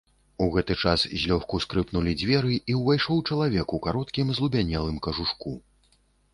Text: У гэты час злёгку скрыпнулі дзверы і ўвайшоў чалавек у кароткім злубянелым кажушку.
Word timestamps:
У 0.43 0.45
гэты 0.53 0.77
час 0.83 1.03
злёгку 1.23 1.59
скрыпнулі 1.65 2.15
дзверы 2.23 2.57
і 2.75 2.79
ўвайшоў 2.79 3.23
чалавек 3.29 3.67
у 3.81 3.83
кароткім 3.87 4.27
злубянелым 4.41 4.97
кажушку. 5.09 5.51